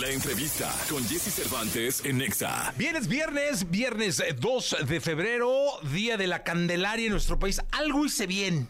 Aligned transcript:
La 0.00 0.08
entrevista 0.08 0.74
con 0.88 1.06
Jesse 1.06 1.30
Cervantes 1.30 2.02
en 2.06 2.16
Nexa. 2.16 2.72
Bien, 2.78 2.96
viernes, 3.06 3.70
viernes 3.70 4.22
2 4.38 4.72
eh, 4.72 4.84
de 4.86 4.98
febrero, 4.98 5.52
día 5.92 6.16
de 6.16 6.26
la 6.26 6.42
Candelaria 6.42 7.04
en 7.04 7.12
nuestro 7.12 7.38
país. 7.38 7.60
Algo 7.72 8.06
hice 8.06 8.26
bien. 8.26 8.66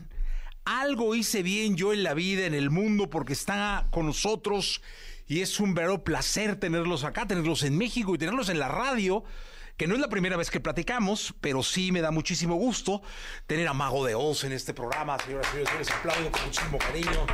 Algo 0.65 1.15
hice 1.15 1.45
bien 1.45 1.77
yo 1.77 1.93
en 1.93 2.03
la 2.03 2.15
vida, 2.15 2.47
en 2.47 2.55
el 2.55 2.71
mundo, 2.71 3.11
porque 3.11 3.33
está 3.33 3.87
con 3.93 4.07
nosotros 4.07 4.83
y 5.29 5.41
es 5.41 5.61
un 5.61 5.73
verdadero 5.73 6.03
placer 6.03 6.57
tenerlos 6.57 7.05
acá, 7.05 7.29
tenerlos 7.29 7.63
en 7.63 7.79
México 7.79 8.13
y 8.13 8.19
tenerlos 8.19 8.49
en 8.49 8.59
la 8.59 8.67
radio 8.67 9.23
que 9.77 9.87
no 9.87 9.95
es 9.95 10.01
la 10.01 10.09
primera 10.09 10.37
vez 10.37 10.51
que 10.51 10.59
platicamos, 10.59 11.33
pero 11.41 11.63
sí 11.63 11.93
me 11.93 12.01
da 12.01 12.11
muchísimo 12.11 12.57
gusto 12.57 13.03
tener 13.47 13.69
a 13.69 13.73
Mago 13.73 14.05
de 14.05 14.17
Oz 14.17 14.43
en 14.43 14.51
este 14.51 14.75
programa. 14.75 15.17
Señoras 15.21 15.47
y 15.47 15.51
señores, 15.53 15.79
les 15.79 15.91
aplaudo 15.93 16.33
con 16.33 16.45
muchísimo 16.45 16.79
cariño. 16.79 17.27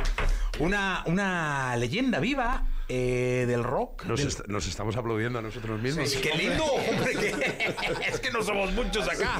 Una, 0.59 1.03
una 1.07 1.75
leyenda 1.77 2.19
viva 2.19 2.63
eh, 2.89 3.45
del 3.47 3.63
rock. 3.63 4.05
Nos, 4.05 4.67
estamos 4.67 4.95
aplaudiendo 4.95 5.39
a 5.39 5.41
nosotros 5.41 5.81
mismos. 5.81 6.13
¡Qué 6.15 6.33
lindo! 6.35 6.63
es 8.07 8.19
que 8.19 8.31
no 8.31 8.43
somos 8.43 8.71
muchos 8.73 9.07
acá. 9.09 9.39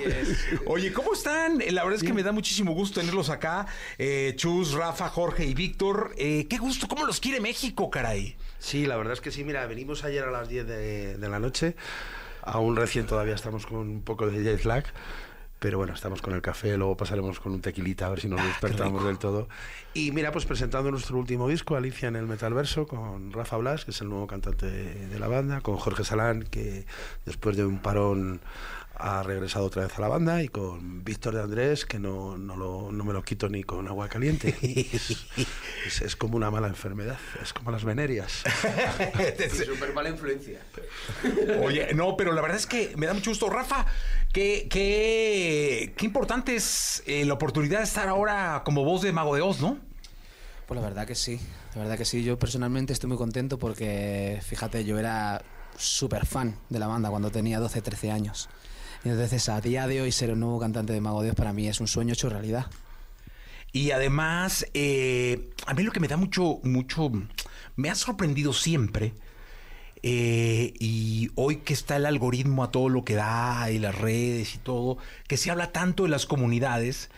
Oye, 0.65 0.91
¿cómo 0.93 1.13
están? 1.13 1.59
La 1.71 1.83
verdad 1.83 1.99
es 2.01 2.03
que 2.03 2.13
me 2.13 2.23
da 2.23 2.31
muchísimo 2.31 2.73
gusto 2.73 2.99
tenerlos 2.99 3.29
acá. 3.29 3.67
Eh, 3.97 4.33
Chus, 4.35 4.73
Rafa, 4.73 5.09
Jorge 5.09 5.45
y 5.45 5.53
Víctor. 5.53 6.13
Eh, 6.17 6.47
qué 6.49 6.57
gusto, 6.57 6.87
¿cómo 6.87 7.05
los 7.05 7.19
quiere 7.19 7.39
México, 7.39 7.89
caray? 7.89 8.35
Sí, 8.59 8.85
la 8.85 8.97
verdad 8.97 9.13
es 9.13 9.21
que 9.21 9.31
sí. 9.31 9.43
Mira, 9.43 9.65
venimos 9.65 10.03
ayer 10.03 10.23
a 10.23 10.31
las 10.31 10.49
10 10.49 10.67
de, 10.67 11.17
de 11.17 11.29
la 11.29 11.39
noche 11.39 11.75
aún 12.47 12.77
recién 12.77 13.05
todavía 13.05 13.35
estamos 13.35 13.65
con 13.65 13.77
un 13.77 14.01
poco 14.01 14.27
de 14.27 14.41
jet 14.41 14.63
lag. 14.63 14.85
Pero 15.59 15.79
bueno, 15.79 15.93
estamos 15.93 16.21
con 16.21 16.33
el 16.33 16.41
café, 16.41 16.77
luego 16.77 16.95
pasaremos 16.95 17.39
con 17.39 17.51
un 17.51 17.61
tequilita 17.61 18.05
a 18.05 18.09
ver 18.09 18.19
si 18.19 18.27
nos 18.27 18.39
ah, 18.39 18.45
despertamos 18.45 19.03
del 19.03 19.17
todo. 19.17 19.47
Y 19.93 20.11
mira, 20.11 20.31
pues 20.31 20.45
presentando 20.45 20.91
nuestro 20.91 21.17
último 21.17 21.47
disco, 21.47 21.75
Alicia 21.75 22.07
en 22.07 22.15
el 22.15 22.27
Metalverso, 22.27 22.85
con 22.85 23.33
Rafa 23.33 23.57
Blas, 23.57 23.83
que 23.83 23.91
es 23.91 24.01
el 24.01 24.09
nuevo 24.09 24.27
cantante 24.27 24.67
de 24.67 25.19
la 25.19 25.27
banda, 25.27 25.61
con 25.61 25.77
Jorge 25.77 26.03
Salán, 26.03 26.43
que 26.43 26.85
después 27.25 27.57
de 27.57 27.65
un 27.65 27.79
parón 27.79 28.39
ha 28.99 29.21
regresado 29.23 29.65
otra 29.65 29.83
vez 29.83 29.97
a 29.97 30.01
la 30.01 30.07
banda 30.07 30.41
y 30.41 30.47
con 30.47 31.03
Víctor 31.03 31.35
de 31.35 31.43
Andrés, 31.43 31.85
que 31.85 31.99
no, 31.99 32.37
no, 32.37 32.55
lo, 32.55 32.91
no, 32.91 33.03
me 33.03 33.13
lo 33.13 33.23
quito 33.23 33.47
ni 33.47 33.63
con 33.63 33.87
agua 33.87 34.09
caliente. 34.09 34.55
Es, 35.85 36.01
es, 36.01 36.15
como 36.15 36.35
una 36.35 36.49
mala 36.51 36.67
enfermedad, 36.67 37.17
es 37.41 37.53
como 37.53 37.71
las 37.71 37.83
venerias. 37.83 38.43
Súper 39.65 39.93
mala 39.93 40.09
influencia. 40.09 40.59
Oye, 41.63 41.93
no, 41.93 42.17
pero 42.17 42.33
la 42.33 42.41
verdad 42.41 42.57
es 42.57 42.67
que 42.67 42.93
me 42.97 43.05
da 43.05 43.13
mucho 43.13 43.31
gusto. 43.31 43.49
Rafa, 43.49 43.85
qué, 44.33 44.67
qué, 44.69 45.93
qué 45.95 46.05
importante 46.05 46.55
es 46.55 47.03
eh, 47.05 47.25
la 47.25 47.35
oportunidad 47.35 47.79
de 47.79 47.85
estar 47.85 48.07
ahora 48.07 48.63
como 48.65 48.83
voz 48.83 49.01
de 49.01 49.11
Mago 49.11 49.35
de 49.35 49.41
Oz, 49.41 49.61
¿no? 49.61 49.79
Pues 50.65 50.81
la 50.81 50.85
verdad 50.85 51.07
que 51.07 51.15
sí, 51.15 51.39
la 51.75 51.81
verdad 51.83 51.97
que 51.97 52.05
sí. 52.05 52.23
Yo 52.23 52.37
personalmente 52.37 52.91
estoy 52.91 53.07
muy 53.07 53.17
contento 53.17 53.57
porque, 53.57 54.41
fíjate, 54.43 54.83
yo 54.83 54.99
era 54.99 55.41
súper 55.77 56.25
fan 56.25 56.57
de 56.69 56.79
la 56.79 56.87
banda 56.87 57.09
cuando 57.09 57.31
tenía 57.31 57.59
12, 57.59 57.81
13 57.81 58.11
años. 58.11 58.49
Entonces, 59.11 59.47
a 59.49 59.61
día 59.61 59.87
de 59.87 60.01
hoy, 60.01 60.11
ser 60.11 60.29
el 60.29 60.39
nuevo 60.39 60.59
cantante 60.59 60.93
de 60.93 61.01
Mago 61.01 61.23
Dios 61.23 61.35
para 61.35 61.53
mí 61.53 61.67
es 61.67 61.79
un 61.79 61.87
sueño 61.87 62.13
hecho 62.13 62.29
realidad. 62.29 62.67
Y 63.71 63.91
además, 63.91 64.65
eh, 64.73 65.49
a 65.65 65.73
mí 65.73 65.83
lo 65.83 65.91
que 65.91 65.99
me 65.99 66.07
da 66.07 66.17
mucho, 66.17 66.59
mucho, 66.63 67.11
me 67.75 67.89
ha 67.89 67.95
sorprendido 67.95 68.53
siempre, 68.53 69.13
eh, 70.03 70.73
y 70.79 71.29
hoy 71.35 71.57
que 71.57 71.73
está 71.73 71.95
el 71.95 72.05
algoritmo 72.05 72.63
a 72.63 72.71
todo 72.71 72.89
lo 72.89 73.03
que 73.03 73.15
da, 73.15 73.71
y 73.71 73.79
las 73.79 73.95
redes 73.95 74.55
y 74.55 74.57
todo, 74.57 74.97
que 75.27 75.37
se 75.37 75.51
habla 75.51 75.71
tanto 75.71 76.03
de 76.03 76.09
las 76.09 76.25
comunidades, 76.25 77.09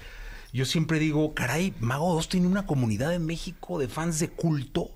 yo 0.53 0.65
siempre 0.65 0.99
digo, 0.99 1.33
caray, 1.33 1.73
Mago 1.79 2.13
2 2.13 2.29
tiene 2.29 2.47
una 2.47 2.65
comunidad 2.65 3.13
en 3.13 3.25
México 3.25 3.79
de 3.79 3.87
fans 3.87 4.19
de 4.19 4.29
culto 4.29 4.91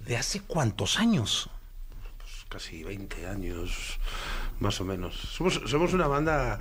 de 0.00 0.16
hace 0.16 0.40
cuántos 0.40 0.98
años 0.98 1.50
casi 2.48 2.84
20 2.84 3.26
años, 3.26 3.98
más 4.60 4.80
o 4.80 4.84
menos. 4.84 5.14
Somos, 5.16 5.60
somos 5.66 5.92
una 5.92 6.06
banda 6.06 6.58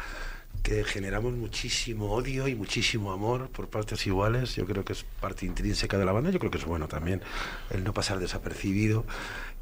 que 0.64 0.84
generamos 0.84 1.34
muchísimo 1.34 2.12
odio 2.12 2.48
y 2.48 2.56
muchísimo 2.56 3.12
amor 3.12 3.50
por 3.50 3.70
partes 3.70 4.08
iguales. 4.08 4.56
Yo 4.56 4.66
creo 4.66 4.84
que 4.84 4.94
es 4.94 5.04
parte 5.22 5.46
intrínseca 5.46 5.98
de 5.98 6.06
la 6.06 6.12
banda. 6.12 6.32
Yo 6.32 6.40
creo 6.40 6.52
que 6.52 6.58
es 6.58 6.66
bueno 6.66 6.88
también 6.88 7.22
el 7.70 7.84
no 7.84 7.94
pasar 7.94 8.20
desapercibido. 8.20 9.06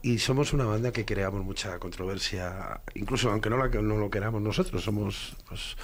Y 0.02 0.20
somos 0.20 0.54
una 0.54 0.66
banda 0.66 0.92
que 0.92 1.06
creamos 1.06 1.44
mucha 1.44 1.78
controversia, 1.80 2.82
incluso 2.94 3.32
aunque 3.32 3.50
no, 3.50 3.58
la, 3.58 3.68
no 3.68 3.98
lo 3.98 4.10
queramos 4.10 4.42
nosotros. 4.42 4.84
Somos 4.84 5.36
pues, 5.48 5.76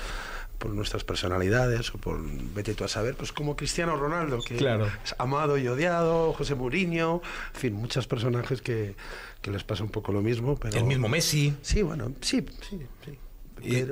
por 0.60 0.72
nuestras 0.72 1.04
personalidades 1.04 1.94
o 1.96 1.98
por 1.98 2.22
vete 2.54 2.76
tú 2.76 2.84
a 2.84 2.88
saber, 2.88 3.16
pues 3.16 3.32
como 3.32 3.56
Cristiano 3.56 3.96
Ronaldo, 3.96 4.42
que 4.42 4.56
es 4.58 5.16
amado 5.18 5.58
y 5.58 5.68
odiado, 5.68 6.34
José 6.34 6.54
Mourinho, 6.54 7.22
en 7.56 7.60
fin, 7.60 7.74
muchos 7.74 8.06
personajes 8.06 8.62
que, 8.62 8.96
que, 9.42 9.50
les 9.50 9.64
pasa 9.64 9.84
un 9.84 9.90
poco 9.90 10.12
lo 10.12 10.22
mismo. 10.22 10.58
Pero... 10.58 10.78
El 10.78 10.84
mismo 10.84 11.08
Messi. 11.08 11.56
Sí, 11.62 11.82
bueno, 11.82 12.12
sí, 12.22 12.46
sí, 12.70 12.80
sí. 13.06 13.18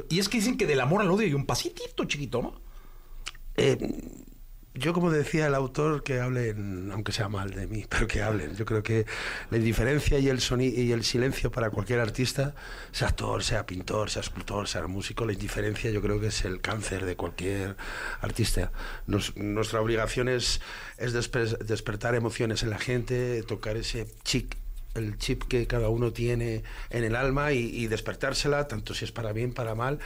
Y, 0.09 0.19
es 0.19 0.29
que 0.29 0.37
dicen 0.37 0.57
que 0.57 0.65
del 0.65 0.79
amor 0.79 1.01
al 1.01 1.09
odio 1.09 1.25
hay 1.25 1.33
un 1.33 1.45
pasitito 1.45 2.05
chiquito, 2.05 2.41
¿no? 2.41 2.61
Eh, 3.55 3.77
yo 4.77 4.93
como 4.93 5.11
decía 5.11 5.47
el 5.47 5.55
autor 5.55 6.03
que 6.03 6.19
hablen, 6.19 6.91
aunque 6.91 7.11
sea 7.11 7.29
mal 7.29 7.51
de 7.51 7.67
mí, 7.67 7.85
pero 7.89 8.07
que 8.07 8.21
hablen. 8.21 8.55
Yo 8.55 8.65
creo 8.65 8.83
que 8.83 9.05
la 9.49 9.57
indiferencia 9.57 10.19
y 10.19 10.29
el 10.29 11.03
silencio 11.03 11.51
para 11.51 11.69
cualquier 11.69 11.99
artista, 11.99 12.53
sea 12.91 13.09
actor, 13.09 13.43
sea 13.43 13.65
pintor, 13.65 14.09
sea 14.09 14.21
escultor, 14.21 14.67
sea 14.67 14.85
músico, 14.87 15.25
la 15.25 15.33
indiferencia 15.33 15.91
yo 15.91 16.01
creo 16.01 16.19
que 16.19 16.27
es 16.27 16.45
el 16.45 16.61
cáncer 16.61 17.05
de 17.05 17.15
cualquier 17.15 17.75
artista. 18.21 18.71
nuestra 19.35 19.81
obligación 19.81 20.29
es 20.29 20.61
despertar 20.97 22.15
emociones 22.15 22.63
en 22.63 22.69
la 22.69 22.79
gente, 22.79 23.43
tocar 23.43 23.77
ese 23.77 24.07
chic 24.23 24.55
el 24.97 25.17
chip 25.17 25.43
que 25.43 25.67
cada 25.67 25.89
uno 25.89 26.11
tiene 26.13 26.63
en 26.89 27.03
el 27.03 27.15
alma 27.15 27.51
y, 27.53 27.87
despertársela, 27.87 28.67
tanto 28.67 28.93
si 28.93 29.05
es 29.05 29.11
para 29.11 29.33
bien, 29.33 29.53
para 29.53 29.75
mal. 29.75 29.99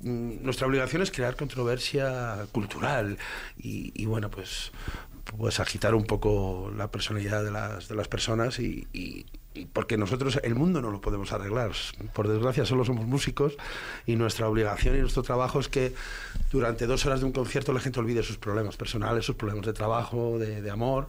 Mm, 0.00 0.42
nuestra 0.42 0.66
obligación 0.66 1.02
es 1.02 1.10
crear 1.10 1.36
controversia 1.36 2.46
cultural 2.52 3.18
y, 3.56 4.04
bueno, 4.06 4.30
pues, 4.30 4.72
pues 5.24 5.60
agitar 5.60 5.94
un 5.94 6.04
poco 6.04 6.72
la 6.76 6.90
personalidad 6.90 7.44
de 7.44 7.50
las, 7.50 7.88
de 7.88 7.94
las 7.94 8.08
personas 8.08 8.58
y, 8.58 8.86
porque 9.72 9.96
nosotros 9.96 10.40
el 10.42 10.54
mundo 10.54 10.82
no 10.82 10.90
lo 10.90 11.00
podemos 11.00 11.32
arreglar. 11.32 11.72
Por 12.12 12.28
desgracia 12.28 12.66
solo 12.66 12.84
somos 12.84 13.06
músicos 13.06 13.56
y 14.04 14.16
nuestra 14.16 14.48
obligación 14.48 14.96
y 14.96 15.00
nuestro 15.00 15.22
trabajo 15.22 15.60
es 15.60 15.68
que 15.68 15.94
durante 16.50 16.86
dos 16.86 17.06
horas 17.06 17.20
de 17.20 17.26
un 17.26 17.32
concierto 17.32 17.72
la 17.72 17.80
gente 17.80 18.00
olvide 18.00 18.22
sus 18.22 18.36
problemas 18.36 18.76
personales, 18.76 19.24
sus 19.24 19.36
problemas 19.36 19.66
de 19.66 19.72
trabajo, 19.72 20.38
de, 20.38 20.70
amor 20.70 21.08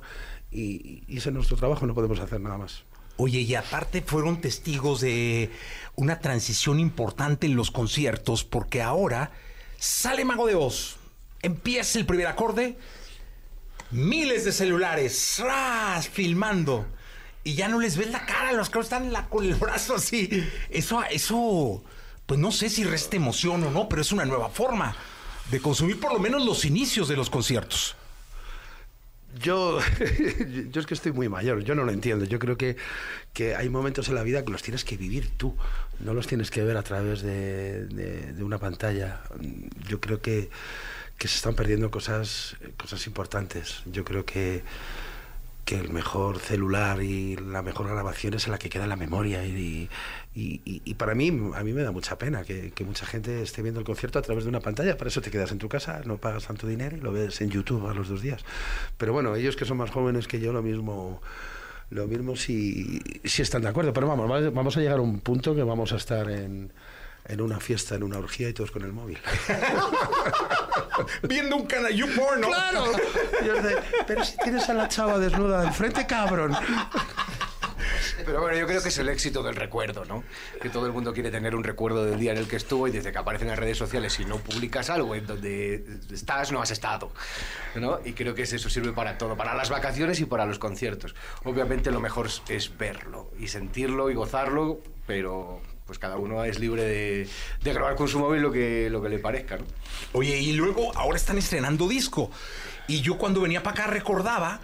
y, 0.51 1.03
y 1.07 1.17
ese 1.17 1.29
es 1.29 1.35
nuestro 1.35 1.57
trabajo, 1.57 1.87
no 1.87 1.95
podemos 1.95 2.19
hacer 2.19 2.39
nada 2.39 2.57
más. 2.57 2.83
Oye, 3.17 3.41
y 3.41 3.55
aparte 3.55 4.01
fueron 4.01 4.41
testigos 4.41 5.01
de 5.01 5.49
una 5.95 6.19
transición 6.19 6.79
importante 6.79 7.47
en 7.47 7.55
los 7.55 7.71
conciertos, 7.71 8.43
porque 8.43 8.81
ahora 8.81 9.31
sale 9.77 10.25
Mago 10.25 10.47
de 10.47 10.55
Oz, 10.55 10.97
empieza 11.41 11.97
el 11.97 12.05
primer 12.05 12.27
acorde, 12.27 12.77
miles 13.91 14.43
de 14.43 14.51
celulares, 14.51 15.39
¡ras! 15.39 16.09
filmando, 16.09 16.85
y 17.45 17.53
ya 17.53 17.69
no 17.69 17.79
les 17.79 17.95
ves 17.95 18.09
la 18.09 18.25
cara, 18.25 18.51
los 18.51 18.69
que 18.69 18.79
están 18.79 19.13
con 19.29 19.45
el 19.45 19.55
brazo 19.55 19.95
así. 19.95 20.45
Eso, 20.69 21.01
eso, 21.09 21.83
pues 22.25 22.39
no 22.39 22.51
sé 22.51 22.69
si 22.69 22.83
resta 22.83 23.15
emoción 23.15 23.63
o 23.63 23.71
no, 23.71 23.87
pero 23.87 24.01
es 24.01 24.11
una 24.11 24.25
nueva 24.25 24.49
forma 24.49 24.95
de 25.51 25.61
consumir 25.61 25.99
por 25.99 26.11
lo 26.11 26.19
menos 26.19 26.43
los 26.43 26.65
inicios 26.65 27.07
de 27.07 27.15
los 27.15 27.29
conciertos. 27.29 27.95
Yo, 29.41 29.79
yo 30.71 30.81
es 30.81 30.87
que 30.87 30.93
estoy 30.93 31.11
muy 31.11 31.29
mayor, 31.29 31.63
yo 31.63 31.75
no 31.75 31.83
lo 31.83 31.91
entiendo. 31.91 32.25
Yo 32.25 32.39
creo 32.39 32.57
que, 32.57 32.77
que 33.33 33.55
hay 33.55 33.69
momentos 33.69 34.07
en 34.09 34.15
la 34.15 34.23
vida 34.23 34.43
que 34.43 34.51
los 34.51 34.61
tienes 34.61 34.83
que 34.83 34.97
vivir 34.97 35.29
tú, 35.37 35.55
no 35.99 36.13
los 36.13 36.27
tienes 36.27 36.51
que 36.51 36.63
ver 36.63 36.77
a 36.77 36.83
través 36.83 37.21
de, 37.21 37.85
de, 37.87 38.43
una 38.43 38.59
pantalla. 38.59 39.21
Yo 39.87 39.99
creo 39.99 40.21
que, 40.21 40.49
que, 41.17 41.27
se 41.27 41.35
están 41.35 41.55
perdiendo 41.55 41.91
cosas, 41.91 42.55
cosas 42.77 43.05
importantes. 43.07 43.81
Yo 43.85 44.03
creo 44.05 44.25
que 44.25 44.63
que 45.65 45.75
el 45.75 45.89
mejor 45.89 46.37
celular 46.39 47.01
y 47.01 47.35
la 47.37 47.63
mejor 47.63 47.87
grabación 47.87 48.35
es 48.35 48.45
en 48.45 48.51
la 48.51 48.59
que 48.59 48.69
queda 48.69 48.85
la 48.85 48.95
memoria. 48.95 49.43
Y, 49.43 49.89
y, 50.35 50.93
para 50.93 51.15
mí, 51.15 51.29
a 51.55 51.63
mí 51.63 51.73
me 51.73 51.81
da 51.81 51.91
mucha 51.91 52.17
pena 52.17 52.43
que, 52.43 52.71
mucha 52.85 53.05
gente 53.07 53.41
esté 53.41 53.63
viendo 53.63 53.79
el 53.79 53.85
concierto 53.85 54.19
a 54.19 54.21
través 54.21 54.43
de 54.43 54.51
una 54.51 54.59
pantalla. 54.59 54.95
Para 54.95 55.09
eso 55.09 55.21
te 55.21 55.31
quedas 55.31 55.51
en 55.51 55.57
tu 55.57 55.67
casa, 55.67 56.01
no 56.05 56.17
pagas 56.17 56.45
tanto 56.45 56.67
dinero 56.67 56.95
y 56.95 57.01
lo 57.01 57.11
ves 57.11 57.41
en 57.41 57.49
YouTube 57.49 57.87
a 57.87 57.95
los 57.95 58.09
dos 58.09 58.21
días. 58.21 58.45
Pero 58.97 59.11
bueno, 59.11 59.35
ellos 59.35 59.55
que 59.55 59.65
son 59.65 59.77
más 59.77 59.89
jóvenes 59.89 60.27
que 60.27 60.39
yo, 60.39 60.53
lo 60.53 60.61
mismo 60.61 61.21
lo 61.91 62.07
mismo 62.07 62.35
si, 62.35 62.99
si 63.23 63.41
están 63.41 63.63
de 63.63 63.69
acuerdo. 63.69 63.91
Pero 63.91 64.07
vamos, 64.07 64.53
vamos 64.53 64.77
a 64.77 64.79
llegar 64.79 64.99
a 64.99 65.01
un 65.01 65.19
punto 65.19 65.55
que 65.55 65.63
vamos 65.63 65.93
a 65.93 65.95
estar 65.95 66.29
en, 66.29 66.71
en 67.27 67.41
una 67.41 67.59
fiesta, 67.59 67.95
en 67.95 68.03
una 68.03 68.17
orgía 68.17 68.49
y 68.49 68.53
todos 68.53 68.71
con 68.71 68.83
el 68.83 68.93
móvil. 68.93 69.19
Viendo 71.23 71.55
un 71.55 71.65
canal 71.65 71.93
porno. 72.15 72.47
Claro. 72.47 72.91
pero 74.07 74.23
si 74.23 74.37
tienes 74.37 74.69
a 74.69 74.73
la 74.73 74.87
chava 74.87 75.17
desnuda 75.19 75.63
enfrente, 75.63 76.05
cabrón. 76.05 76.55
Pero 78.25 78.41
bueno, 78.41 78.57
yo 78.57 78.65
creo 78.65 78.81
que 78.81 78.89
es 78.89 78.97
el 78.97 79.09
éxito 79.09 79.43
del 79.43 79.55
recuerdo, 79.55 80.05
¿no? 80.05 80.23
Que 80.61 80.69
todo 80.69 80.87
el 80.87 80.93
mundo 80.93 81.13
quiere 81.13 81.31
tener 81.31 81.55
un 81.55 81.63
recuerdo 81.63 82.05
del 82.05 82.19
día 82.19 82.31
en 82.31 82.37
el 82.37 82.47
que 82.47 82.55
estuvo 82.55 82.87
y 82.87 82.91
desde 82.91 83.11
que 83.11 83.17
aparecen 83.17 83.47
las 83.47 83.59
redes 83.59 83.77
sociales 83.77 84.19
y 84.19 84.25
no 84.25 84.37
publicas 84.37 84.89
algo 84.89 85.13
en 85.15 85.27
donde 85.27 85.85
estás, 86.11 86.51
no 86.51 86.61
has 86.61 86.71
estado, 86.71 87.11
¿no? 87.75 87.99
Y 88.03 88.13
creo 88.13 88.33
que 88.33 88.43
eso 88.43 88.69
sirve 88.69 88.93
para 88.93 89.17
todo, 89.17 89.35
para 89.35 89.53
las 89.53 89.69
vacaciones 89.69 90.19
y 90.21 90.25
para 90.25 90.45
los 90.45 90.59
conciertos. 90.59 91.13
Obviamente 91.43 91.91
lo 91.91 91.99
mejor 91.99 92.29
es 92.47 92.77
verlo 92.77 93.31
y 93.37 93.47
sentirlo 93.47 94.09
y 94.09 94.15
gozarlo, 94.15 94.79
pero 95.05 95.61
pues 95.85 95.99
cada 95.99 96.17
uno 96.17 96.43
es 96.43 96.59
libre 96.59 96.83
de, 96.83 97.29
grabar 97.63 97.95
con 97.95 98.07
su 98.07 98.19
móvil 98.19 98.41
lo 98.41 98.51
que, 98.51 98.89
lo 98.89 99.01
que 99.01 99.09
le 99.09 99.19
parezca, 99.19 99.57
¿no? 99.57 99.65
Oye, 100.13 100.37
y 100.39 100.53
luego 100.53 100.95
ahora 100.97 101.17
están 101.17 101.37
estrenando 101.37 101.87
disco. 101.87 102.31
Y 102.87 103.01
yo 103.01 103.17
cuando 103.17 103.41
venía 103.41 103.61
para 103.61 103.83
acá 103.83 103.91
recordaba 103.91 104.61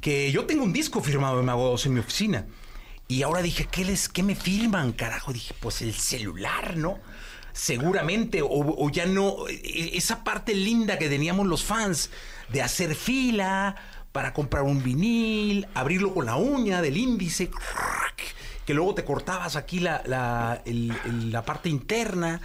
que 0.00 0.32
yo 0.32 0.46
tengo 0.46 0.64
un 0.64 0.72
disco 0.72 1.02
firmado 1.02 1.36
de 1.38 1.42
Mago 1.42 1.76
en 1.84 1.94
mi 1.94 2.00
oficina. 2.00 2.46
Y 3.08 3.22
ahora 3.22 3.42
dije, 3.42 3.68
¿qué, 3.70 3.84
les, 3.84 4.08
¿qué 4.08 4.22
me 4.22 4.34
firman, 4.34 4.92
carajo? 4.92 5.32
Dije, 5.32 5.54
pues 5.60 5.82
el 5.82 5.92
celular, 5.92 6.76
¿no? 6.76 6.98
Seguramente, 7.52 8.40
o, 8.40 8.48
o 8.48 8.90
ya 8.90 9.04
no, 9.04 9.46
e, 9.48 9.96
esa 9.96 10.24
parte 10.24 10.54
linda 10.54 10.98
que 10.98 11.10
teníamos 11.10 11.46
los 11.46 11.62
fans 11.62 12.08
de 12.48 12.62
hacer 12.62 12.94
fila 12.94 13.76
para 14.12 14.32
comprar 14.32 14.62
un 14.62 14.82
vinil, 14.82 15.66
abrirlo 15.74 16.14
con 16.14 16.26
la 16.26 16.36
uña 16.36 16.80
del 16.80 16.96
índice, 16.96 17.50
que 18.66 18.74
luego 18.74 18.94
te 18.94 19.04
cortabas 19.04 19.56
aquí 19.56 19.80
la, 19.80 20.02
la, 20.06 20.62
la 20.64 21.44
parte 21.44 21.68
interna, 21.68 22.40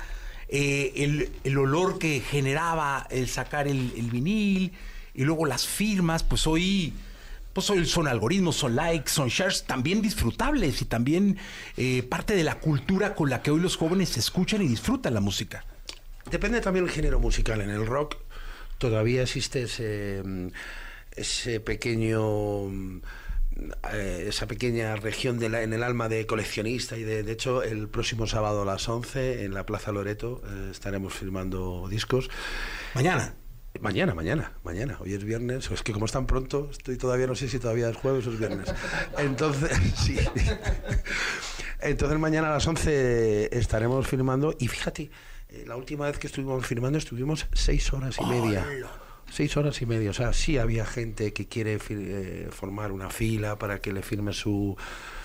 eh, 0.50 0.94
el, 0.96 1.30
el, 1.44 1.58
olor 1.58 2.00
que 2.00 2.22
generaba 2.22 3.06
el 3.10 3.28
sacar 3.28 3.68
el, 3.68 3.92
vinil, 4.12 4.74
y 5.14 5.24
luego 5.24 5.46
las 5.46 5.68
firmas, 5.68 6.24
pues 6.24 6.48
hoy, 6.48 6.94
pues 7.54 7.70
hoy 7.70 7.86
son 7.86 8.08
algoritmos, 8.08 8.56
son 8.56 8.76
likes, 8.76 9.10
son 9.10 9.30
shares, 9.30 9.66
también 9.66 10.02
disfrutables 10.02 10.82
y 10.82 10.86
también 10.86 11.38
eh, 11.76 12.04
parte 12.04 12.36
de 12.36 12.44
la 12.44 12.60
cultura 12.60 13.14
con 13.14 13.30
la 13.30 13.42
que 13.42 13.52
hoy 13.52 13.60
los 13.60 13.78
jóvenes 13.78 14.16
escuchan 14.18 14.62
y 14.62 14.68
disfrutan 14.68 15.14
la 15.14 15.22
música. 15.22 15.66
Depende 16.32 16.62
también 16.62 16.86
del 16.86 16.94
género 16.94 17.20
musical. 17.20 17.62
En 17.62 17.70
el 17.70 17.86
rock 17.86 18.16
todavía 18.78 19.24
existe 19.24 19.64
ese, 19.64 20.22
ese 21.16 21.60
pequeño 21.60 23.02
eh, 23.92 24.26
esa 24.28 24.48
pequeña 24.48 24.96
región 24.96 25.40
de 25.40 25.50
la, 25.50 25.64
en 25.64 25.74
el 25.74 25.84
alma 25.84 26.10
de 26.10 26.26
coleccionista 26.26 26.98
y 26.98 27.04
de, 27.04 27.24
de, 27.24 27.32
hecho 27.32 27.64
el 27.64 27.88
próximo 27.88 28.28
sábado 28.28 28.62
a 28.62 28.66
las 28.66 28.88
11 28.88 29.46
en 29.46 29.54
la 29.54 29.66
Plaza 29.66 29.92
Loreto 29.92 30.42
eh, 30.48 30.70
estaremos 30.72 31.14
filmando 31.14 31.88
discos. 31.90 32.30
Mañana. 32.94 33.36
Mañana, 33.80 34.16
mañana, 34.16 34.54
mañana. 34.64 34.98
Hoy 35.02 35.14
es 35.14 35.24
viernes. 35.24 35.70
Es 35.70 35.84
que 35.84 35.94
como 35.94 36.06
es 36.06 36.12
tan 36.12 36.26
pronto, 36.26 36.70
estoy 36.72 36.98
todavía 36.98 37.28
no 37.28 37.36
sé 37.36 37.48
si 37.48 37.60
todavía 37.60 37.90
es 37.90 37.96
jueves 37.96 38.26
o 38.26 38.32
es 38.32 38.40
viernes. 38.40 38.74
Entonces, 39.18 39.72
sí. 39.96 40.18
Entonces 41.80 42.18
mañana 42.18 42.50
a 42.50 42.54
las 42.54 42.68
11 42.68 43.56
estaremos 43.58 44.08
filmando 44.08 44.56
y 44.60 44.68
fíjate, 44.68 45.12
eh, 45.50 45.64
la 45.68 45.76
última 45.76 46.06
vez 46.06 46.18
que 46.18 46.28
estuvimos 46.28 46.66
filmando 46.66 46.98
estuvimos 46.98 47.48
seis 47.54 47.92
horas 47.94 48.18
y 48.20 48.26
media. 48.26 48.66
Seis 49.30 49.58
horas 49.58 49.82
y 49.82 49.86
media. 49.86 50.12
O 50.12 50.14
sea, 50.14 50.34
sí 50.34 50.58
había 50.58 50.86
gente 50.86 51.34
que 51.34 51.48
quiere 51.48 51.80
eh, 51.90 52.48
formar 52.52 52.92
una 52.92 53.10
fila 53.10 53.58
para 53.58 53.80
que 53.80 53.92
le 53.92 54.02
firme 54.02 54.34
su. 54.34 54.76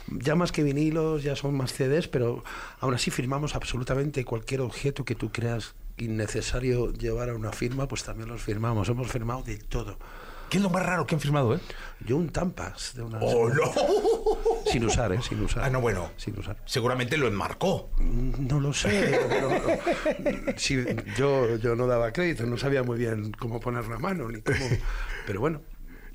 Ya 0.08 0.34
más 0.34 0.50
que 0.52 0.62
vinilos, 0.62 1.22
ya 1.22 1.36
son 1.36 1.54
más 1.54 1.72
CDs, 1.72 2.08
pero 2.08 2.42
aún 2.80 2.94
así 2.94 3.10
firmamos 3.10 3.54
absolutamente 3.54 4.24
cualquier 4.24 4.60
objeto 4.60 5.04
que 5.04 5.14
tú 5.14 5.30
creas 5.30 5.74
innecesario 5.96 6.92
llevar 6.92 7.30
a 7.30 7.34
una 7.34 7.52
firma, 7.52 7.86
pues 7.86 8.02
también 8.02 8.28
los 8.28 8.42
firmamos. 8.42 8.88
Hemos 8.88 9.10
firmado 9.10 9.42
de 9.42 9.58
todo. 9.58 9.96
¿Qué 10.52 10.58
es 10.58 10.62
lo 10.62 10.68
más 10.68 10.84
raro 10.84 11.06
que 11.06 11.14
han 11.14 11.20
firmado, 11.22 11.54
eh? 11.54 11.60
Yo 12.04 12.18
un 12.18 12.28
Tampas 12.28 12.92
de 12.94 13.00
una. 13.00 13.18
¡Oh, 13.22 13.48
no! 13.48 13.72
Sin 14.70 14.84
usar, 14.84 15.10
¿eh? 15.10 15.18
Sin 15.26 15.40
usar. 15.40 15.64
Ah, 15.64 15.70
no, 15.70 15.80
bueno. 15.80 16.10
Sin 16.18 16.38
usar. 16.38 16.58
Seguramente 16.66 17.16
lo 17.16 17.26
enmarcó. 17.26 17.88
No 17.98 18.60
lo 18.60 18.74
sé. 18.74 19.18
sí, 20.58 20.84
yo, 21.16 21.56
yo 21.56 21.74
no 21.74 21.86
daba 21.86 22.12
crédito, 22.12 22.44
no 22.44 22.58
sabía 22.58 22.82
muy 22.82 22.98
bien 22.98 23.32
cómo 23.32 23.60
poner 23.60 23.86
la 23.86 23.98
mano, 23.98 24.28
ni 24.28 24.42
cómo. 24.42 24.58
Pero 25.26 25.40
bueno. 25.40 25.62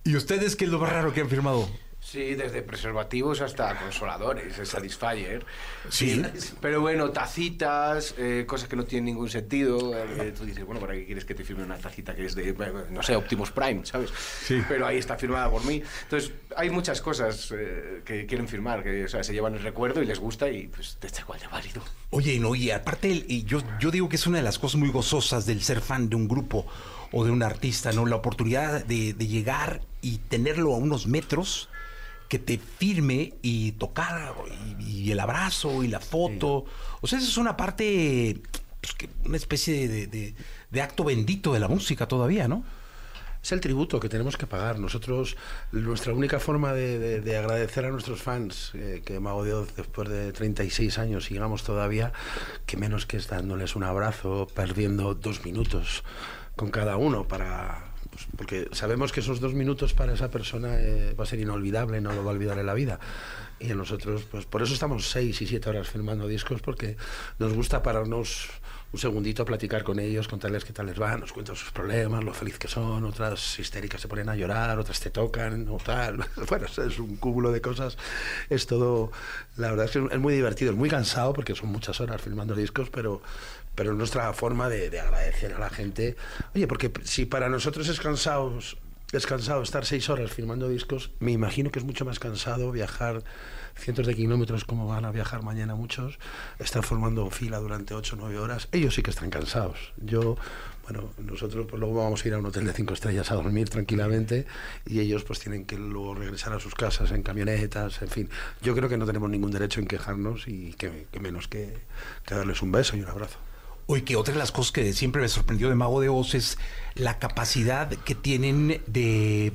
¿Y 0.04 0.16
ustedes 0.16 0.56
qué 0.56 0.66
es 0.66 0.72
lo 0.72 0.78
más 0.78 0.92
raro 0.92 1.12
que 1.12 1.22
han 1.22 1.30
firmado? 1.30 1.68
Sí, 2.10 2.36
desde 2.36 2.62
preservativos 2.62 3.42
hasta 3.42 3.78
consoladores, 3.78 4.58
el 4.58 4.66
Satisfyer. 4.66 5.46
Sí. 5.90 6.24
Pero 6.62 6.80
bueno, 6.80 7.10
tacitas, 7.10 8.16
eh, 8.18 8.46
cosas 8.48 8.70
que 8.70 8.78
no 8.78 8.86
tienen 8.86 9.08
ningún 9.08 9.30
sentido. 9.30 9.94
Eh, 9.94 10.32
tú 10.32 10.46
dices, 10.46 10.66
bueno, 10.66 10.80
¿para 10.80 10.94
qué 10.94 11.06
quieres 11.06 11.26
que 11.26 11.36
te 11.36 11.44
firme 11.44 11.66
una 11.66 11.76
tacita 11.78 12.16
que 12.16 12.26
es 12.26 12.34
de, 12.34 12.56
no 12.92 13.04
sé, 13.04 13.14
Optimus 13.14 13.52
Prime, 13.52 13.86
¿sabes? 13.86 14.12
Sí. 14.42 14.64
Pero 14.70 14.88
ahí 14.88 15.00
está 15.00 15.18
firmada 15.18 15.52
por 15.52 15.66
mí. 15.66 15.84
Entonces, 16.04 16.32
hay 16.56 16.70
muchas 16.70 17.02
cosas 17.02 17.54
eh, 17.54 18.04
que 18.06 18.26
quieren 18.26 18.48
firmar, 18.48 18.84
que 18.84 19.04
o 19.04 19.10
sea, 19.10 19.22
se 19.22 19.34
llevan 19.34 19.56
el 19.56 19.62
recuerdo 19.62 20.02
y 20.02 20.06
les 20.06 20.20
gusta 20.20 20.50
y 20.50 20.70
pues 20.70 20.96
te 21.02 21.08
está 21.08 21.20
igual 21.24 21.42
de 21.42 21.48
válido. 21.48 21.84
Oye, 22.12 22.40
no, 22.40 22.56
y 22.56 22.72
aparte, 22.72 23.10
y 23.10 23.44
yo, 23.44 23.62
yo 23.82 23.92
digo 23.92 24.08
que 24.08 24.16
es 24.16 24.26
una 24.26 24.38
de 24.38 24.44
las 24.44 24.60
cosas 24.60 24.80
muy 24.80 24.92
gozosas 24.92 25.46
del 25.46 25.62
ser 25.62 25.82
fan 25.82 26.08
de 26.08 26.16
un 26.16 26.30
grupo 26.30 26.66
o 27.12 27.26
de 27.26 27.32
un 27.32 27.44
artista, 27.44 27.92
¿no? 27.92 28.06
La 28.06 28.16
oportunidad 28.16 28.86
de, 28.86 29.12
de 29.12 29.28
llegar 29.28 29.82
y 30.02 30.20
tenerlo 30.20 30.74
a 30.74 30.78
unos 30.78 31.06
metros 31.06 31.68
que 32.28 32.40
te 32.40 32.58
firme 32.58 33.36
y 33.42 33.74
tocar 33.74 34.34
y, 34.80 35.06
y 35.08 35.12
el 35.12 35.20
abrazo 35.20 35.84
y 35.84 35.88
la 35.88 36.00
foto. 36.00 36.66
Sí. 36.66 36.74
O 37.02 37.08
sea, 37.08 37.20
eso 37.20 37.28
es 37.28 37.38
una 37.38 37.56
parte, 37.56 38.42
pues, 38.82 38.94
que 38.94 39.10
una 39.26 39.38
especie 39.38 39.88
de, 39.88 40.08
de, 40.08 40.36
de, 40.70 40.82
acto 40.82 41.04
bendito 41.04 41.54
de 41.54 41.60
la 41.60 41.68
música 41.68 42.08
todavía, 42.08 42.48
¿no? 42.48 42.64
Es 43.42 43.52
el 43.54 43.62
tributo 43.62 44.00
que 44.00 44.10
tenemos 44.10 44.36
que 44.36 44.46
pagar. 44.46 44.78
Nosotros, 44.80 45.38
nuestra 45.72 46.14
única 46.14 46.40
forma 46.40 46.74
de, 46.74 47.22
de 47.22 47.38
agradecer 47.38 47.86
a 47.86 47.92
nuestros 47.92 48.22
fans, 48.22 48.72
eh, 48.74 49.02
que 49.06 49.20
Mago 49.20 49.46
de 49.46 49.54
Oz, 49.54 49.76
después 49.76 50.10
de 50.10 50.34
36 50.34 50.98
años, 50.98 51.26
sigamos 51.26 51.64
todavía, 51.64 52.12
que 52.66 52.76
menos 52.76 53.06
que 53.06 53.18
es 53.18 53.28
dándoles 53.28 53.76
un 53.76 53.84
abrazo, 53.84 54.48
perdiendo 54.54 55.14
dos 55.14 55.46
minutos 55.46 56.04
con 56.58 56.72
cada 56.72 56.98
uno 56.98 57.28
para, 57.28 57.87
pues 58.18 58.28
porque 58.36 58.68
sabemos 58.72 59.12
que 59.12 59.20
esos 59.20 59.40
dos 59.40 59.54
minutos 59.54 59.94
para 59.94 60.14
esa 60.14 60.32
persona 60.32 60.80
eh, 60.80 61.14
va 61.14 61.24
a 61.24 61.28
ser 61.28 61.40
inolvidable, 61.40 62.02
no 62.02 62.12
lo 62.14 62.24
va 62.24 62.32
a 62.32 62.34
olvidar 62.34 62.58
en 62.58 62.66
la 62.66 62.74
vida. 62.74 63.00
Y 63.60 63.72
a 63.72 63.76
nosotros, 63.76 64.24
pues 64.30 64.46
por 64.46 64.64
eso 64.64 64.74
estamos 64.74 65.10
seis 65.10 65.40
y 65.42 65.48
siete 65.48 65.70
horas 65.70 65.88
filmando 65.88 66.28
discos, 66.28 66.62
porque 66.62 66.98
nos 67.38 67.54
gusta 67.54 67.84
pararnos 67.84 68.50
un 68.92 69.00
segundito 69.00 69.44
a 69.44 69.46
platicar 69.46 69.84
con 69.84 70.00
ellos, 70.00 70.28
contarles 70.28 70.64
qué 70.64 70.74
tal 70.74 70.86
les 70.86 71.00
va, 71.00 71.18
nos 71.18 71.34
cuentan 71.34 71.56
sus 71.56 71.72
problemas, 71.72 72.24
lo 72.24 72.34
feliz 72.34 72.58
que 72.58 72.68
son, 72.68 73.04
otras 73.04 73.60
histéricas 73.60 74.00
se 74.00 74.08
ponen 74.08 74.30
a 74.30 74.36
llorar, 74.36 74.80
otras 74.80 75.00
te 75.00 75.10
tocan, 75.10 75.68
o 75.70 75.78
tal. 75.78 76.26
Bueno, 76.50 76.66
es 76.66 77.00
un 77.00 77.18
cúmulo 77.18 77.52
de 77.52 77.62
cosas. 77.62 77.98
Es 78.50 78.66
todo, 78.66 79.12
la 79.58 79.70
verdad 79.70 79.86
es 79.86 79.92
que 79.92 80.08
es 80.12 80.20
muy 80.20 80.34
divertido, 80.34 80.72
es 80.72 80.78
muy 80.78 80.90
cansado 80.90 81.34
porque 81.34 81.54
son 81.54 81.70
muchas 81.70 82.00
horas 82.00 82.22
filmando 82.22 82.56
discos, 82.56 82.90
pero, 82.90 83.22
pero 83.78 83.92
es 83.92 83.98
nuestra 83.98 84.34
forma 84.34 84.70
de, 84.70 84.90
de, 84.90 85.00
agradecer 85.00 85.54
a 85.54 85.60
la 85.60 85.70
gente. 85.70 86.16
Oye, 86.56 86.66
porque 86.66 86.92
si 87.04 87.26
para 87.26 87.48
nosotros 87.48 87.88
es 87.88 88.00
cansado, 88.00 88.58
es 89.12 89.28
cansado 89.28 89.62
estar 89.62 89.86
seis 89.86 90.10
horas 90.10 90.32
filmando 90.32 90.68
discos, 90.68 91.12
me 91.20 91.32
imagino 91.32 91.70
que 91.70 91.78
es 91.78 91.86
mucho 91.86 92.04
más 92.04 92.18
cansado 92.18 92.72
viajar 92.72 93.24
cientos 93.76 94.08
de 94.08 94.16
kilómetros 94.16 94.66
como 94.66 94.88
van 94.88 95.06
a 95.06 95.12
viajar 95.12 95.44
mañana 95.44 95.76
muchos, 95.76 96.18
estar 96.58 96.84
formando 96.84 97.30
fila 97.30 97.60
durante 97.60 97.94
ocho 97.94 98.16
o 98.16 98.20
nueve 98.20 98.40
horas. 98.40 98.68
Ellos 98.72 98.96
sí 98.96 99.04
que 99.04 99.12
están 99.12 99.30
cansados. 99.30 99.94
Yo, 99.98 100.38
bueno, 100.84 101.12
nosotros 101.20 101.68
pues 101.70 101.80
luego 101.80 102.04
vamos 102.04 102.26
a 102.26 102.28
ir 102.28 102.34
a 102.34 102.40
un 102.40 102.48
hotel 102.48 102.66
de 102.66 102.74
cinco 102.74 102.96
estrellas 102.96 103.30
a 103.30 103.36
dormir 103.36 103.70
tranquilamente 103.70 104.48
y 104.88 105.02
ellos 105.02 105.24
pues 105.24 105.40
tienen 105.40 105.66
que 105.66 105.78
luego 105.78 106.16
regresar 106.16 106.54
a 106.54 106.60
sus 106.60 106.74
casas 106.74 107.12
en 107.12 107.22
camionetas, 107.22 108.02
en 108.02 108.10
fin. 108.10 108.30
Yo 108.64 108.76
creo 108.76 108.90
que 108.90 108.98
no 108.98 109.06
tenemos 109.06 109.30
ningún 109.30 109.52
derecho 109.52 109.80
en 109.80 109.86
quejarnos 109.86 110.48
y 110.48 110.74
que, 110.74 111.06
que 111.12 111.20
menos 111.20 111.48
que, 111.48 111.78
que 112.26 112.34
darles 112.34 112.64
un 112.64 112.72
beso 112.72 112.98
y 112.98 113.02
un 113.02 113.10
abrazo. 113.10 113.38
Oye, 113.90 114.04
que 114.04 114.18
otra 114.18 114.34
de 114.34 114.40
las 114.40 114.52
cosas 114.52 114.74
que 114.74 114.92
siempre 114.92 115.22
me 115.22 115.30
sorprendió 115.30 115.70
de 115.70 115.76
Mago 115.76 116.02
de 116.02 116.10
Oz 116.10 116.36
es 116.36 116.58
la 116.96 117.20
capacidad 117.20 117.88
que 117.88 118.16
tienen 118.16 118.82
de, 118.86 119.54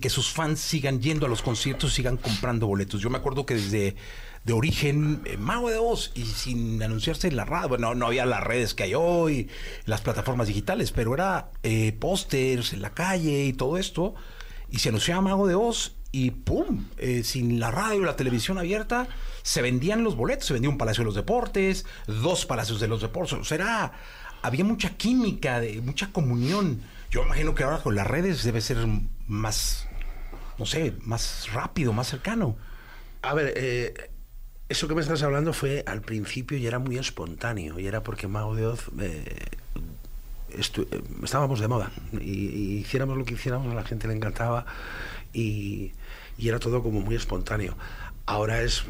que 0.00 0.10
sus 0.10 0.30
fans 0.30 0.60
sigan 0.60 1.00
yendo 1.00 1.26
a 1.26 1.28
los 1.28 1.42
conciertos, 1.42 1.92
sigan 1.92 2.16
comprando 2.16 2.68
boletos. 2.68 3.00
Yo 3.00 3.10
me 3.10 3.18
acuerdo 3.18 3.44
que 3.46 3.54
desde 3.54 3.96
de 4.44 4.52
origen 4.52 5.22
eh, 5.24 5.36
Mago 5.38 5.70
de 5.70 5.78
Oz 5.78 6.12
y 6.14 6.24
sin 6.24 6.80
anunciarse 6.84 7.26
en 7.26 7.34
la 7.34 7.46
radio, 7.46 7.70
bueno, 7.70 7.96
no 7.96 8.06
había 8.06 8.26
las 8.26 8.44
redes 8.44 8.74
que 8.74 8.84
hay 8.84 8.94
hoy, 8.94 9.48
las 9.86 10.02
plataformas 10.02 10.46
digitales, 10.46 10.92
pero 10.92 11.12
era 11.12 11.50
eh, 11.64 11.90
pósters 11.98 12.74
en 12.74 12.80
la 12.80 12.94
calle 12.94 13.46
y 13.46 13.54
todo 13.54 13.76
esto, 13.76 14.14
y 14.70 14.78
se 14.78 14.90
anunciaba 14.90 15.20
Mago 15.20 15.48
de 15.48 15.56
Oz 15.56 15.96
y 16.14 16.30
¡pum! 16.30 16.84
Eh, 16.96 17.24
sin 17.24 17.58
la 17.58 17.72
radio 17.72 18.04
la 18.04 18.14
televisión 18.14 18.56
abierta, 18.56 19.08
se 19.42 19.62
vendían 19.62 20.04
los 20.04 20.14
boletos, 20.14 20.46
se 20.46 20.52
vendía 20.52 20.70
un 20.70 20.78
Palacio 20.78 21.02
de 21.02 21.06
los 21.06 21.16
Deportes, 21.16 21.86
dos 22.06 22.46
Palacios 22.46 22.78
de 22.78 22.86
los 22.86 23.02
Deportes, 23.02 23.32
o 23.32 23.42
sea, 23.42 23.90
había 24.40 24.64
mucha 24.64 24.90
química, 24.90 25.58
de, 25.58 25.80
mucha 25.80 26.12
comunión. 26.12 26.82
Yo 27.10 27.24
imagino 27.24 27.56
que 27.56 27.64
ahora 27.64 27.78
con 27.78 27.96
las 27.96 28.06
redes 28.06 28.44
debe 28.44 28.60
ser 28.60 28.78
más, 29.26 29.88
no 30.56 30.66
sé, 30.66 30.94
más 31.00 31.48
rápido, 31.52 31.92
más 31.92 32.06
cercano. 32.06 32.56
A 33.22 33.34
ver, 33.34 33.52
eh, 33.56 34.10
eso 34.68 34.86
que 34.86 34.94
me 34.94 35.00
estás 35.00 35.20
hablando 35.24 35.52
fue 35.52 35.82
al 35.84 36.00
principio 36.00 36.56
y 36.56 36.64
era 36.68 36.78
muy 36.78 36.96
espontáneo, 36.96 37.80
y 37.80 37.88
era 37.88 38.04
porque 38.04 38.28
Mago 38.28 38.54
de 38.54 38.66
Oz... 38.66 38.88
Eh, 39.00 39.46
estábamos 41.24 41.58
de 41.58 41.66
moda 41.66 41.90
y, 42.12 42.78
hiciéramos 42.78 43.18
lo 43.18 43.24
que 43.24 43.34
hiciéramos 43.34 43.72
a 43.72 43.74
la 43.74 43.82
gente 43.82 44.06
le 44.06 44.14
encantaba 44.14 44.64
y, 45.34 45.92
y 46.38 46.48
era 46.48 46.58
todo 46.58 46.82
como 46.82 47.00
muy 47.00 47.16
espontáneo. 47.16 47.76
Ahora 48.24 48.62
es 48.62 48.84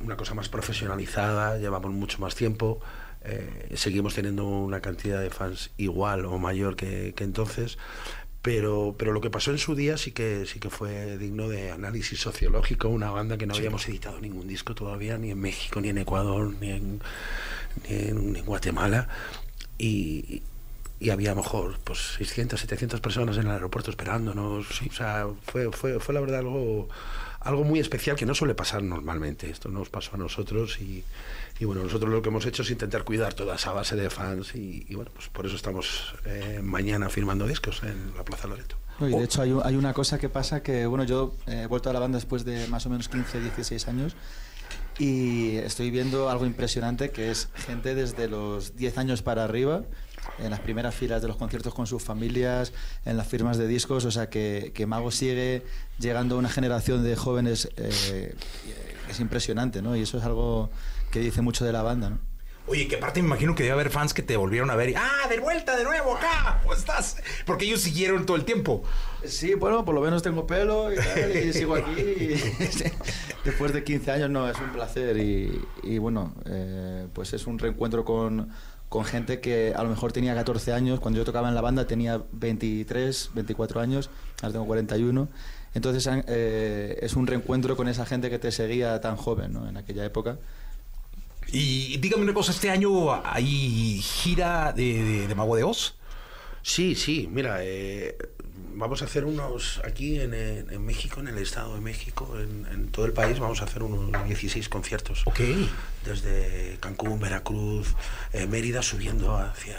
una 0.00 0.16
cosa 0.16 0.34
más 0.34 0.48
profesionalizada, 0.48 1.58
llevamos 1.58 1.92
mucho 1.92 2.18
más 2.18 2.34
tiempo, 2.34 2.80
eh, 3.24 3.70
seguimos 3.76 4.14
teniendo 4.14 4.46
una 4.46 4.80
cantidad 4.80 5.20
de 5.20 5.30
fans 5.30 5.70
igual 5.76 6.24
o 6.24 6.38
mayor 6.38 6.74
que, 6.74 7.14
que 7.14 7.22
entonces, 7.22 7.78
pero, 8.42 8.96
pero 8.98 9.12
lo 9.12 9.20
que 9.20 9.30
pasó 9.30 9.52
en 9.52 9.58
su 9.58 9.76
día 9.76 9.96
sí 9.96 10.10
que, 10.10 10.44
sí 10.46 10.58
que 10.58 10.70
fue 10.70 11.16
digno 11.16 11.48
de 11.48 11.70
análisis 11.70 12.18
sociológico, 12.18 12.88
una 12.88 13.12
banda 13.12 13.38
que 13.38 13.46
no 13.46 13.54
habíamos 13.54 13.86
editado 13.88 14.20
ningún 14.20 14.48
disco 14.48 14.74
todavía, 14.74 15.16
ni 15.18 15.30
en 15.30 15.38
México, 15.38 15.80
ni 15.80 15.90
en 15.90 15.98
Ecuador, 15.98 16.52
ni 16.60 16.70
en, 16.70 17.00
ni 17.88 17.94
en, 17.94 18.36
en 18.36 18.44
Guatemala, 18.44 19.08
y, 19.78 20.42
y 21.02 21.10
había 21.10 21.32
a 21.32 21.34
lo 21.34 21.42
mejor 21.42 21.80
pues 21.82 22.14
600, 22.18 22.60
700 22.60 23.00
personas 23.00 23.36
en 23.36 23.46
el 23.46 23.50
aeropuerto 23.50 23.90
esperándonos, 23.90 24.68
sí, 24.68 24.88
o 24.88 24.94
sea, 24.94 25.26
fue, 25.44 25.72
fue, 25.72 25.98
fue 25.98 26.14
la 26.14 26.20
verdad 26.20 26.38
algo, 26.38 26.88
algo 27.40 27.64
muy 27.64 27.80
especial 27.80 28.14
que 28.14 28.24
no 28.24 28.36
suele 28.36 28.54
pasar 28.54 28.84
normalmente, 28.84 29.50
esto 29.50 29.68
nos 29.68 29.88
pasó 29.88 30.14
a 30.14 30.18
nosotros 30.18 30.80
y, 30.80 31.02
y 31.58 31.64
bueno, 31.64 31.82
nosotros 31.82 32.08
lo 32.08 32.22
que 32.22 32.28
hemos 32.28 32.46
hecho 32.46 32.62
es 32.62 32.70
intentar 32.70 33.02
cuidar 33.02 33.34
toda 33.34 33.56
esa 33.56 33.72
base 33.72 33.96
de 33.96 34.10
fans 34.10 34.54
y, 34.54 34.86
y 34.88 34.94
bueno, 34.94 35.10
pues 35.12 35.28
por 35.28 35.44
eso 35.44 35.56
estamos 35.56 36.14
eh, 36.24 36.60
mañana 36.62 37.08
firmando 37.08 37.48
discos 37.48 37.82
en 37.82 38.16
la 38.16 38.24
Plaza 38.24 38.46
Loreto. 38.46 38.76
No, 39.00 39.08
y 39.08 39.12
de 39.12 39.24
hecho 39.24 39.42
hay, 39.42 39.52
hay 39.64 39.74
una 39.74 39.92
cosa 39.92 40.20
que 40.20 40.28
pasa 40.28 40.62
que, 40.62 40.86
bueno, 40.86 41.02
yo 41.02 41.34
he 41.48 41.66
vuelto 41.66 41.90
a 41.90 41.92
la 41.92 41.98
banda 41.98 42.18
después 42.18 42.44
de 42.44 42.68
más 42.68 42.86
o 42.86 42.90
menos 42.90 43.08
15, 43.08 43.40
16 43.40 43.88
años 43.88 44.14
y 45.00 45.56
estoy 45.56 45.90
viendo 45.90 46.30
algo 46.30 46.46
impresionante 46.46 47.10
que 47.10 47.32
es 47.32 47.48
gente 47.66 47.96
desde 47.96 48.28
los 48.28 48.76
10 48.76 48.98
años 48.98 49.22
para 49.22 49.42
arriba 49.42 49.82
en 50.38 50.50
las 50.50 50.60
primeras 50.60 50.94
filas 50.94 51.20
de 51.22 51.28
los 51.28 51.36
conciertos 51.36 51.74
con 51.74 51.86
sus 51.86 52.02
familias, 52.02 52.72
en 53.04 53.16
las 53.16 53.26
firmas 53.26 53.58
de 53.58 53.66
discos, 53.66 54.04
o 54.04 54.10
sea 54.10 54.28
que, 54.30 54.72
que 54.74 54.86
Mago 54.86 55.10
sigue 55.10 55.62
llegando 55.98 56.36
a 56.36 56.38
una 56.38 56.48
generación 56.48 57.02
de 57.02 57.16
jóvenes 57.16 57.68
eh, 57.76 58.34
que 59.06 59.12
es 59.12 59.20
impresionante, 59.20 59.82
¿no? 59.82 59.96
Y 59.96 60.02
eso 60.02 60.18
es 60.18 60.24
algo 60.24 60.70
que 61.10 61.20
dice 61.20 61.42
mucho 61.42 61.64
de 61.64 61.72
la 61.72 61.82
banda, 61.82 62.10
¿no? 62.10 62.18
Oye, 62.68 62.86
que 62.86 62.94
aparte 62.94 63.20
me 63.20 63.26
imagino 63.26 63.56
que 63.56 63.64
debe 63.64 63.72
haber 63.72 63.90
fans 63.90 64.14
que 64.14 64.22
te 64.22 64.36
volvieron 64.36 64.70
a 64.70 64.76
ver 64.76 64.90
y, 64.90 64.94
ah, 64.94 65.26
de 65.28 65.40
vuelta, 65.40 65.76
de 65.76 65.82
nuevo 65.82 66.16
acá, 66.16 66.60
¿cómo 66.62 66.74
estás? 66.74 67.16
Porque 67.44 67.64
ellos 67.64 67.80
siguieron 67.80 68.24
todo 68.24 68.36
el 68.36 68.44
tiempo. 68.44 68.84
Sí, 69.24 69.54
bueno, 69.54 69.84
por 69.84 69.96
lo 69.96 70.00
menos 70.00 70.22
tengo 70.22 70.46
pelo 70.46 70.92
y, 70.92 70.96
tal, 70.96 71.36
y 71.36 71.52
sigo 71.52 71.74
aquí. 71.74 71.90
y- 72.00 72.40
después 73.44 73.72
de 73.72 73.82
15 73.82 74.12
años, 74.12 74.30
no, 74.30 74.48
es 74.48 74.56
un 74.60 74.70
placer. 74.70 75.16
Y, 75.16 75.60
y 75.82 75.98
bueno, 75.98 76.34
eh, 76.46 77.08
pues 77.12 77.32
es 77.32 77.48
un 77.48 77.58
reencuentro 77.58 78.04
con, 78.04 78.48
con 78.92 79.06
gente 79.06 79.40
que 79.40 79.72
a 79.74 79.82
lo 79.82 79.88
mejor 79.88 80.12
tenía 80.12 80.34
14 80.34 80.74
años. 80.74 81.00
Cuando 81.00 81.16
yo 81.18 81.24
tocaba 81.24 81.48
en 81.48 81.54
la 81.54 81.62
banda 81.62 81.86
tenía 81.86 82.20
23, 82.32 83.30
24 83.32 83.80
años, 83.80 84.10
ahora 84.42 84.52
tengo 84.52 84.66
41. 84.66 85.28
Entonces 85.72 86.06
eh, 86.26 86.98
es 87.00 87.14
un 87.16 87.26
reencuentro 87.26 87.74
con 87.74 87.88
esa 87.88 88.04
gente 88.04 88.28
que 88.28 88.38
te 88.38 88.52
seguía 88.52 89.00
tan 89.00 89.16
joven 89.16 89.54
¿no? 89.54 89.66
en 89.66 89.78
aquella 89.78 90.04
época. 90.04 90.36
Y 91.50 91.96
dígame 91.96 92.22
una 92.24 92.34
cosa, 92.34 92.52
¿este 92.52 92.68
año 92.68 93.14
hay 93.24 93.98
gira 94.02 94.74
de, 94.76 95.02
de- 95.02 95.26
de 95.28 95.34
Mago 95.34 95.56
de 95.56 95.64
Oz? 95.64 95.94
Sí, 96.60 96.94
sí, 96.94 97.26
mira, 97.32 97.60
eh, 97.64 98.14
vamos 98.74 99.02
a 99.02 99.04
hacer 99.04 99.24
unos 99.24 99.80
aquí 99.84 100.20
en, 100.20 100.34
en- 100.34 100.84
México, 100.84 101.20
en 101.20 101.28
el 101.28 101.38
Estado 101.38 101.74
de 101.74 101.80
México, 101.80 102.36
en, 102.38 102.66
en 102.72 102.88
todo 102.88 103.06
el 103.06 103.12
país, 103.12 103.38
vamos 103.38 103.60
a 103.60 103.64
hacer 103.64 103.82
unos 103.82 104.10
16 104.26 104.68
conciertos. 104.68 105.22
Ok. 105.26 105.40
Desde 106.04 106.76
Cancún, 106.80 107.20
Veracruz, 107.20 107.94
eh, 108.32 108.46
Mérida, 108.46 108.82
subiendo 108.82 109.36
hacia, 109.36 109.78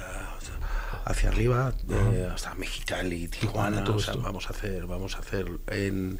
hacia 1.06 1.30
arriba, 1.30 1.74
eh, 1.90 2.30
hasta 2.34 2.56
Mexicali, 2.56 3.28
Tijuana. 3.28 3.84
Todo 3.84 3.98
o 3.98 4.00
sea, 4.00 4.16
vamos 4.16 4.48
a 4.48 4.50
hacer, 4.52 4.86
vamos 4.86 5.16
a 5.16 5.20
hacer 5.20 5.48
en... 5.68 6.20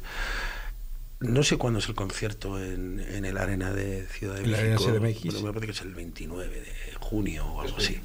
No 1.20 1.42
sé 1.42 1.56
cuándo 1.56 1.78
es 1.78 1.88
el 1.88 1.94
concierto 1.94 2.62
en, 2.62 3.00
en 3.00 3.24
el 3.24 3.38
Arena 3.38 3.72
de 3.72 4.06
Ciudad 4.08 4.34
de 4.34 4.42
En 4.44 4.52
la 4.52 4.58
Arena 4.58 4.74
México. 4.74 4.92
CDMX. 4.92 5.24
Bueno, 5.40 5.46
me 5.46 5.52
parece 5.54 5.66
que 5.66 5.72
es 5.72 5.80
el 5.80 5.94
29 5.94 6.60
de 6.60 6.74
junio 7.00 7.46
o 7.46 7.60
algo 7.62 7.78
así. 7.78 7.98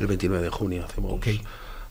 El 0.00 0.06
29 0.06 0.42
de 0.44 0.50
junio 0.50 0.84
hacemos, 0.86 1.12
Ok. 1.12 1.26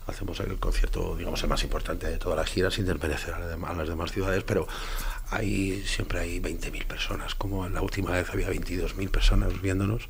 Hacemos 0.06 0.38
el 0.40 0.58
concierto, 0.58 1.16
digamos, 1.16 1.42
el 1.42 1.48
más 1.48 1.62
importante 1.64 2.06
de 2.08 2.18
toda 2.18 2.36
la 2.36 2.44
gira, 2.44 2.70
sin 2.70 2.86
desmerecer 2.86 3.34
a 3.34 3.38
las 3.38 3.48
demás, 3.50 3.70
a 3.70 3.74
las 3.74 3.88
demás 3.88 4.12
ciudades, 4.12 4.44
pero 4.44 4.66
hay, 5.30 5.82
siempre 5.86 6.20
hay 6.20 6.40
20.000 6.40 6.84
personas, 6.86 7.34
como 7.34 7.68
la 7.68 7.80
última 7.82 8.10
vez 8.10 8.28
había 8.30 8.48
22.000 8.50 9.10
personas 9.10 9.60
viéndonos. 9.62 10.08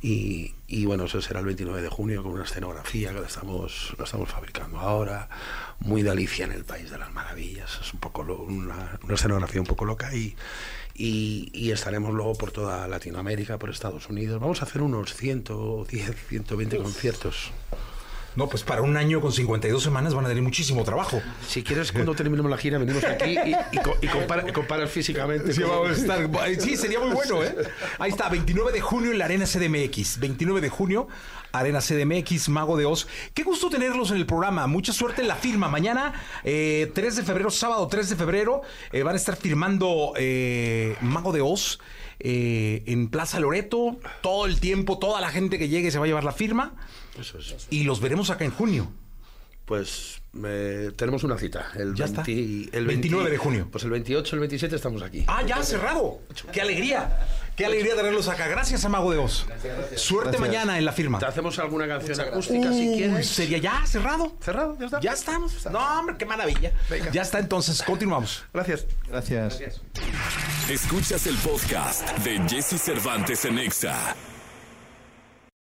Y, 0.00 0.54
y 0.68 0.84
bueno, 0.86 1.06
eso 1.06 1.20
será 1.20 1.40
el 1.40 1.46
29 1.46 1.82
de 1.82 1.88
junio 1.88 2.22
con 2.22 2.30
una 2.32 2.44
escenografía 2.44 3.12
que 3.12 3.20
la 3.20 3.26
estamos, 3.26 3.94
la 3.98 4.04
estamos 4.04 4.28
fabricando 4.30 4.78
ahora, 4.78 5.28
muy 5.80 6.02
de 6.02 6.10
Alicia 6.10 6.44
en 6.44 6.52
el 6.52 6.64
País 6.64 6.90
de 6.90 6.98
las 6.98 7.12
Maravillas. 7.12 7.80
Es 7.82 7.92
un 7.94 7.98
poco 7.98 8.22
lo- 8.22 8.38
una, 8.42 8.96
una 9.02 9.14
escenografía 9.14 9.60
un 9.60 9.66
poco 9.66 9.84
loca 9.84 10.14
y, 10.14 10.36
y, 10.94 11.50
y 11.52 11.72
estaremos 11.72 12.14
luego 12.14 12.34
por 12.34 12.52
toda 12.52 12.86
Latinoamérica, 12.86 13.58
por 13.58 13.70
Estados 13.70 14.08
Unidos. 14.08 14.40
Vamos 14.40 14.62
a 14.62 14.66
hacer 14.66 14.82
unos 14.82 15.14
110, 15.14 16.14
120 16.28 16.76
conciertos. 16.78 17.50
No, 18.38 18.48
pues 18.48 18.62
para 18.62 18.82
un 18.82 18.96
año 18.96 19.20
con 19.20 19.32
52 19.32 19.82
semanas 19.82 20.14
van 20.14 20.24
a 20.24 20.28
tener 20.28 20.44
muchísimo 20.44 20.84
trabajo. 20.84 21.20
Si 21.44 21.64
quieres, 21.64 21.90
cuando 21.90 22.14
terminemos 22.14 22.48
la 22.48 22.56
gira, 22.56 22.78
venimos 22.78 23.02
aquí 23.02 23.36
y, 23.36 23.52
y, 23.72 23.78
co- 23.82 23.96
y 24.00 24.06
compara- 24.06 24.52
comparas 24.52 24.88
físicamente. 24.92 25.52
Sí, 25.52 25.60
vamos 25.64 25.88
a 25.90 25.92
estar- 26.00 26.60
sí, 26.60 26.76
sería 26.76 27.00
muy 27.00 27.10
bueno, 27.10 27.42
¿eh? 27.42 27.52
Ahí 27.98 28.10
está, 28.10 28.28
29 28.28 28.70
de 28.70 28.80
junio 28.80 29.10
en 29.10 29.18
la 29.18 29.24
Arena 29.24 29.44
CDMX. 29.44 30.20
29 30.20 30.60
de 30.60 30.68
junio, 30.68 31.08
Arena 31.50 31.80
CDMX, 31.80 32.48
Mago 32.48 32.76
de 32.76 32.84
Oz. 32.86 33.08
Qué 33.34 33.42
gusto 33.42 33.70
tenerlos 33.70 34.12
en 34.12 34.18
el 34.18 34.26
programa. 34.26 34.68
Mucha 34.68 34.92
suerte 34.92 35.22
en 35.22 35.26
la 35.26 35.34
firma. 35.34 35.68
Mañana, 35.68 36.12
eh, 36.44 36.92
3 36.94 37.16
de 37.16 37.22
febrero, 37.24 37.50
sábado 37.50 37.88
3 37.88 38.08
de 38.08 38.14
febrero, 38.14 38.62
eh, 38.92 39.02
van 39.02 39.14
a 39.14 39.16
estar 39.16 39.34
firmando 39.34 40.12
eh, 40.16 40.94
Mago 41.00 41.32
de 41.32 41.40
Oz 41.40 41.80
eh, 42.20 42.82
en 42.86 43.08
Plaza 43.08 43.40
Loreto. 43.40 43.96
Todo 44.22 44.46
el 44.46 44.60
tiempo, 44.60 44.98
toda 44.98 45.20
la 45.20 45.30
gente 45.30 45.58
que 45.58 45.68
llegue 45.68 45.90
se 45.90 45.98
va 45.98 46.04
a 46.04 46.08
llevar 46.08 46.24
la 46.24 46.32
firma. 46.32 46.74
Eso 47.18 47.38
es. 47.38 47.66
Y 47.70 47.84
los 47.84 48.00
veremos 48.00 48.30
acá 48.30 48.44
en 48.44 48.50
junio. 48.50 48.90
Pues 49.68 50.22
eh, 50.46 50.92
tenemos 50.96 51.24
una 51.24 51.36
cita. 51.36 51.70
El 51.74 51.94
Ya 51.94 52.06
está. 52.06 52.22
20 52.22 52.74
el 52.76 52.86
29 52.86 53.30
de 53.30 53.36
junio. 53.36 53.68
Pues 53.70 53.84
el 53.84 53.90
28, 53.90 54.36
el 54.36 54.40
27 54.40 54.74
estamos 54.74 55.02
aquí. 55.02 55.24
Ah, 55.26 55.42
ya, 55.46 55.62
cerrado. 55.62 56.20
Qué 56.50 56.62
alegría. 56.62 57.18
Qué 57.54 57.66
alegría 57.66 57.94
tenerlos 57.94 58.28
acá. 58.28 58.48
Gracias 58.48 58.86
a 58.86 58.88
Mago 58.88 59.12
de 59.12 59.18
Oz. 59.18 59.46
Suerte 59.96 60.38
mañana 60.38 60.78
en 60.78 60.86
la 60.86 60.92
firma. 60.92 61.18
¿Te 61.18 61.26
hacemos 61.26 61.58
alguna 61.58 61.86
canción 61.86 62.18
acústica 62.18 62.72
si 62.72 62.94
quieres? 62.96 63.28
Sería 63.28 63.58
ya 63.58 63.84
cerrado. 63.84 64.32
¿Cerrado? 64.40 64.74
¿Ya 64.78 64.86
está? 64.86 65.00
Ya 65.00 65.12
estamos. 65.12 65.66
No, 65.70 65.98
hombre, 65.98 66.16
qué 66.18 66.24
maravilla. 66.24 66.72
Ya 67.12 67.20
está, 67.20 67.38
entonces, 67.38 67.82
continuamos. 67.82 68.44
Gracias. 68.54 68.86
Gracias. 69.06 69.60
Escuchas 70.70 71.26
el 71.26 71.36
podcast 71.36 72.08
de 72.20 72.38
Jesse 72.48 72.80
Cervantes 72.80 73.44
en 73.44 73.58
Exa. 73.58 74.16